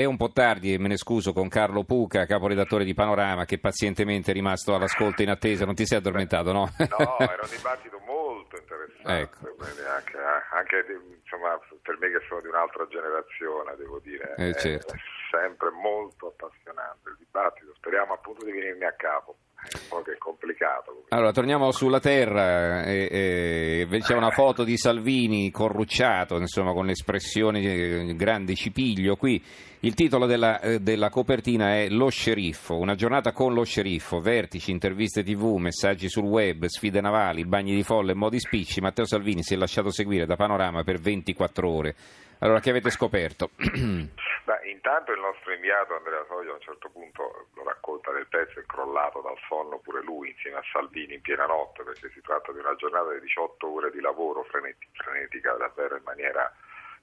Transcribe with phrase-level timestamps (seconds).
[0.00, 3.58] È un po' tardi e me ne scuso con Carlo Puca, caporedattore di Panorama, che
[3.58, 5.66] pazientemente è rimasto all'ascolto in attesa.
[5.66, 6.70] Non ti sei addormentato, no?
[6.88, 9.62] No, era un dibattito molto interessante, Ecco.
[9.92, 10.16] anche,
[10.56, 10.84] anche,
[11.20, 14.94] insomma, per me che sono di un'altra generazione, devo dire, Eh, certo.
[14.94, 14.98] è
[15.30, 17.74] sempre molto appassionante il dibattito.
[17.76, 19.36] Speriamo appunto di venirmi a capo,
[19.68, 21.04] è un po' che è complicato.
[21.08, 22.84] Allora, torniamo sulla terra.
[22.84, 29.16] E, e c'è una foto di Salvini corrucciato, insomma, con l'espressione eh, grande cipiglio.
[29.16, 29.42] Qui
[29.80, 34.70] il titolo della, eh, della copertina è Lo sceriffo, una giornata con lo sceriffo, vertici,
[34.70, 38.80] interviste tv, messaggi sul web, sfide navali, bagni di folle modi spicci.
[38.80, 41.94] Matteo Salvini si è lasciato seguire da Panorama per 24 ore.
[42.40, 43.50] Allora, che avete scoperto?
[43.56, 48.58] Beh, intanto il nostro inviato Andrea Soglio a un certo punto lo racconta nel pezzo,
[48.58, 52.50] è crollato dal sonno pure lui insieme a Salvini in piena notte perché si tratta
[52.52, 56.50] di una giornata di 18 ore di lavoro freneti- frenetica davvero in maniera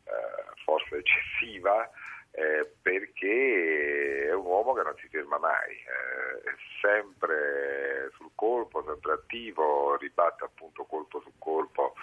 [0.06, 1.88] eh, forse eccessiva
[2.32, 8.84] eh, perché è un uomo che non si ferma mai, eh, è sempre sul colpo,
[8.86, 11.94] sempre attivo, ribatte appunto colpo su colpo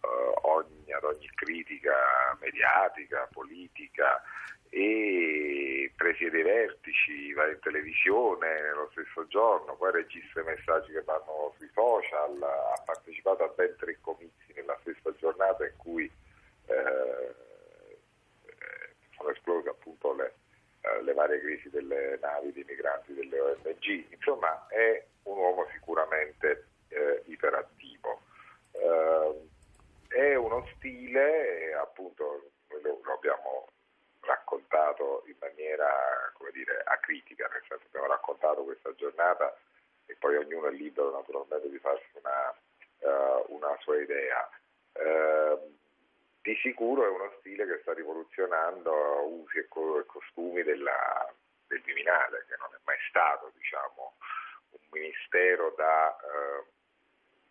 [0.00, 1.94] eh, ogni, ad ogni critica
[2.40, 4.22] mediatica, politica
[4.70, 11.02] e presiede i vertici, va in televisione nello stesso giorno, poi registra i messaggi che
[11.02, 16.10] vanno sui social, ha partecipato a ben tre comizi nella stessa giornata in cui
[16.66, 17.34] eh,
[19.16, 20.34] sono esplose appunto le,
[20.80, 26.66] eh, le varie crisi delle navi di migranti delle ONG, insomma è un uomo sicuramente
[26.88, 28.22] eh, iperattivo.
[28.72, 29.52] Eh,
[30.14, 33.68] è uno stile, eh, appunto, noi lo, lo abbiamo
[34.20, 38.14] raccontato in maniera, come dire, acritica, nel senso che abbiamo
[38.64, 39.56] questa giornata
[40.06, 42.54] e poi ognuno è libero naturalmente di farsi una,
[42.98, 44.48] eh, una sua idea.
[44.92, 45.58] Eh,
[46.42, 51.32] di sicuro è uno stile che sta rivoluzionando usi e, co- costumi della-
[51.66, 54.16] del Viminale, che non è mai stato, diciamo,
[54.70, 56.64] un ministero da, eh,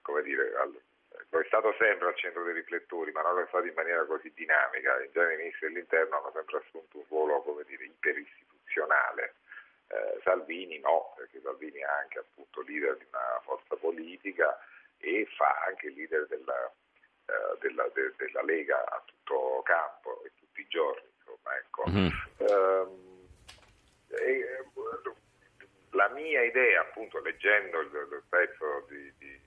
[0.02, 0.80] come dire, al-
[1.30, 4.32] è stato sempre al centro dei riflettori, ma non lo è stato in maniera così
[4.34, 5.02] dinamica.
[5.02, 7.86] In genere i ministri dell'interno hanno sempre assunto un ruolo, come dire.
[10.24, 14.58] Salvini no, perché Salvini è anche appunto leader di una forza politica
[15.00, 16.74] e fa anche il leader della,
[17.26, 21.08] eh, della, de- della Lega a tutto campo e tutti i giorni.
[21.20, 21.84] Insomma, ecco.
[21.88, 22.12] Mhm.
[22.38, 23.28] Ehm,
[24.10, 24.64] e, eh,
[25.92, 29.42] la mia idea, appunto, leggendo il, il pezzo di- di-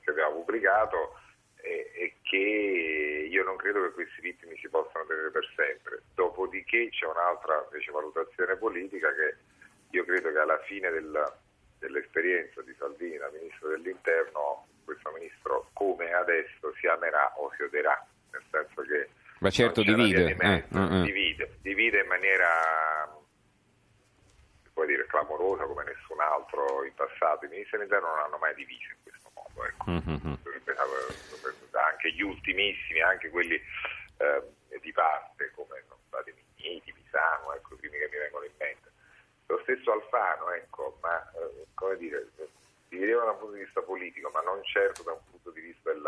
[0.00, 1.18] che abbiamo pubblicato,
[1.56, 6.02] è, che io non credo che questi ritmi si possano tenere per sempre.
[6.14, 9.36] Dopodiché c'è un'altra invece, valutazione politica che
[9.94, 11.32] io credo che alla fine del-
[11.78, 18.04] dell'esperienza di Salvini da ministro dell'interno, questo ministro come adesso si amerà o si odierà,
[18.32, 20.26] nel senso che Ma certo divide.
[20.26, 21.02] di mezzo, eh, eh, eh.
[21.02, 22.48] divide, divide in maniera
[24.74, 27.44] può dire clamorosa come nessun altro in passato.
[27.46, 29.64] I ministri dell'interno non hanno mai diviso in questo modo.
[29.64, 29.90] Ecco.
[29.90, 30.38] Mhm.
[31.74, 34.42] Anche gli ultimissimi, anche quelli eh,
[34.80, 38.90] di parte, come sono stati Migniti, Pisano, ecco, i primi che mi vengono in mente.
[39.46, 42.28] Lo stesso Alfano, ecco, ma eh, come dire,
[42.88, 45.92] dividevano da un punto di vista politico, ma non certo da un punto di vista
[45.92, 46.02] del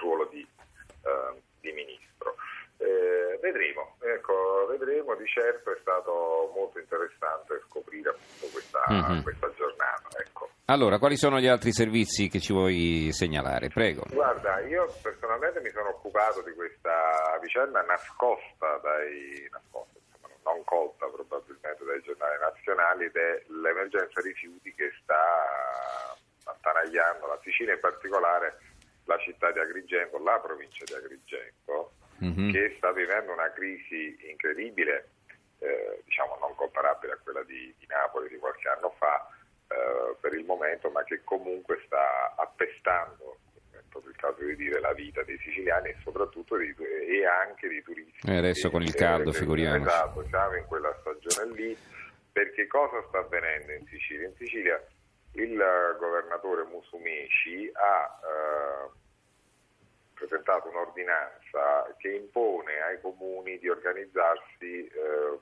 [0.00, 2.34] ruolo di, eh, di ministro.
[2.78, 9.22] Eh, vedremo, ecco, vedremo, di certo è stato molto interessante scoprire appunto questa, Mhm.
[9.22, 10.08] questa giornata.
[10.18, 10.48] Ecco.
[10.66, 13.68] Allora, quali sono gli altri servizi che ci vuoi segnalare?
[13.68, 14.02] Prego.
[14.10, 19.98] Guarda, io personalmente mi sono occupato di questa vicenda nascosta dai nascosta,
[20.44, 27.74] non colta probabilmente dai giornali nazionali ed è l'emergenza rifiuti che sta attanagliando la Sicilia,
[27.74, 28.58] in particolare
[29.04, 32.52] la città di Agrigento, la provincia di Agrigento, Mhm.
[32.52, 35.08] che sta vivendo una crisi incredibile,
[35.58, 39.28] eh, diciamo non comparabile a quella di, di Napoli di qualche anno fa
[39.68, 43.33] eh, per il momento, ma che comunque sta appestando,
[43.94, 47.82] proprio il caso di dire, la vita dei siciliani e soprattutto dei, e anche dei
[47.82, 48.28] turisti.
[48.28, 49.86] E adesso con il caldo, figuriamoci.
[49.86, 51.76] Esatto, siamo in quella stagione lì,
[52.32, 54.26] perché cosa sta avvenendo in Sicilia?
[54.26, 54.84] In Sicilia
[55.32, 58.90] il eh, governatore Musumeci ha eh,
[60.14, 65.38] presentato un'ordinanza che impone ai comuni di organizzarsi eh,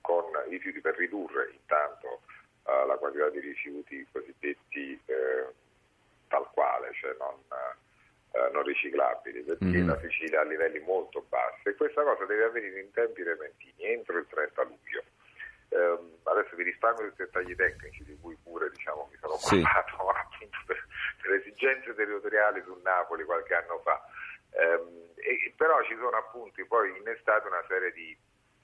[0.00, 2.22] con i rifiuti per ridurre intanto
[2.64, 5.46] eh, la quantità di rifiuti cosiddetti eh,
[6.28, 7.36] tal quale, cioè non,
[8.46, 9.86] eh, non riciclabili, perché Mhm.
[9.86, 14.18] la Sicilia ha livelli molto bassi e questa cosa deve avvenire in tempi repentini, entro
[14.18, 15.02] il 30 luglio.
[15.70, 19.56] Ehm, adesso vi risparmio tutti i dettagli tecnici di cui pure diciamo, mi sono Sì.
[19.60, 20.86] occupato appunto per,
[21.22, 24.00] per esigenze territoriali su Napoli qualche anno fa.
[24.52, 28.16] Ehm, e- però ci sono appunto poi innestate una serie di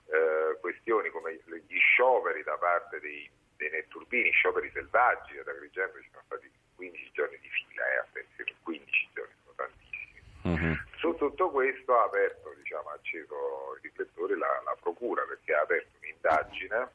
[0.06, 1.34] eh, questioni questioni come
[1.66, 7.10] gli scioperi da parte dei, dei netturbini, scioperi selvaggi, ad Agrigento ci sono stati 15
[7.12, 10.20] giorni di fila, eh, attenzione, 15 giorni, sono tantissimi.
[10.44, 10.76] Uh-huh.
[10.98, 15.62] Su tutto questo ha aperto, diciamo, ha acceso i riflettori la, la Procura perché ha
[15.62, 16.88] aperto un'indagine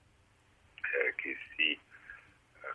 [0.93, 1.79] eh, che si eh,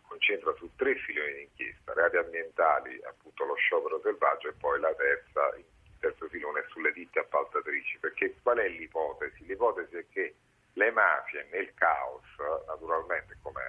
[0.08, 4.92] concentra su tre filoni di inchiesta, reati ambientali, appunto lo sciopero selvaggio e poi la
[4.94, 5.64] terza, il
[6.00, 7.98] terzo filone sulle ditte appaltatrici.
[7.98, 9.46] Perché qual è l'ipotesi?
[9.46, 10.34] L'ipotesi è che
[10.72, 12.24] le mafie nel caos,
[12.66, 13.62] naturalmente come,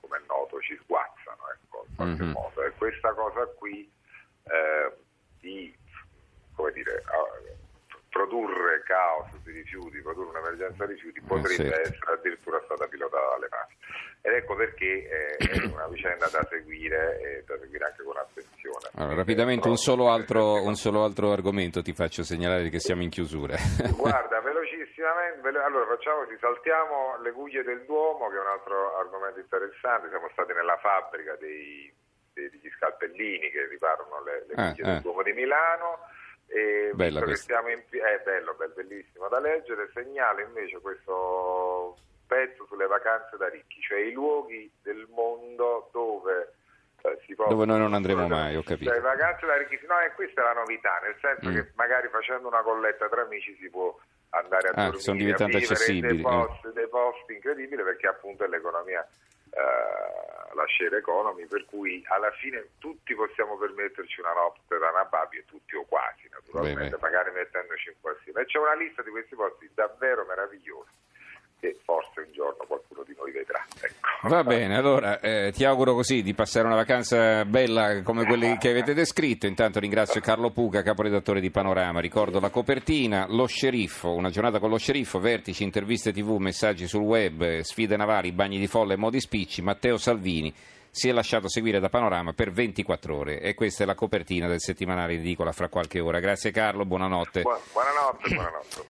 [0.00, 2.32] come è noto, ci sguazzano ecco, in qualche mm-hmm.
[2.32, 2.62] modo.
[2.62, 3.90] E questa cosa qui
[4.44, 4.92] eh,
[5.40, 5.82] di
[6.54, 7.02] come dire,
[8.34, 13.76] produrre caos di rifiuti, produrre un'emergenza rifiuti potrebbe essere addirittura stata pilotata dalle mafie.
[14.22, 18.88] Ed ecco perché è una vicenda da seguire e da seguire anche con attenzione.
[18.94, 23.10] Allora, rapidamente un solo, altro, un solo, altro, argomento ti faccio segnalare che siamo in
[23.10, 23.54] chiusura.
[23.94, 30.08] Guarda, velocissimamente, allora facciamo, saltiamo le guglie del Duomo che è un altro argomento interessante,
[30.08, 31.92] siamo stati nella fabbrica dei,
[32.32, 35.00] degli scalpellini che riparano le, le guglie eh, del eh.
[35.02, 35.98] Duomo di Milano
[36.46, 41.96] e Bella in, è bello, bellissimo da leggere, segnala invece questo
[42.26, 46.54] pezzo sulle vacanze da ricchi, cioè i luoghi del mondo dove
[47.02, 47.54] eh, si possono...
[47.54, 48.90] Dove noi non andremo mai, ho capito.
[48.90, 51.54] Cioè, vacanze da ricchi, no, e questa è la novità, nel senso mm.
[51.54, 53.96] che magari facendo una colletta tra amici si può
[54.30, 56.14] andare a ah, dormire, sono diventati accessibili.
[56.14, 56.72] Dei posti, eh.
[56.72, 59.06] dei posti incredibili perché appunto è l'economia
[59.50, 60.23] eh,
[60.54, 65.44] la share economy, per cui alla fine tutti possiamo permetterci una notte da Nababi e
[65.44, 66.98] tutti o quasi, naturalmente, Bene.
[67.00, 68.38] magari mettendoci in qualsiasi.
[68.38, 71.03] E c'è una lista di questi posti davvero meravigliosi
[71.64, 73.64] che forse un giorno qualcuno di noi vedrà.
[73.80, 74.28] Ecco.
[74.28, 78.68] Va bene, allora eh, ti auguro così di passare una vacanza bella come quelle che
[78.68, 79.46] avete descritto.
[79.46, 82.00] Intanto ringrazio Carlo Puca, caporedattore di Panorama.
[82.00, 87.02] Ricordo la copertina, lo sceriffo, una giornata con lo sceriffo, vertici, interviste tv, messaggi sul
[87.02, 89.62] web, sfide navali, bagni di folle e modi spicci.
[89.62, 90.52] Matteo Salvini
[90.90, 94.60] si è lasciato seguire da Panorama per 24 ore e questa è la copertina del
[94.60, 96.20] settimanale Edicola fra qualche ora.
[96.20, 97.42] Grazie Carlo, buonanotte.
[97.42, 98.82] buonanotte, buonanotte.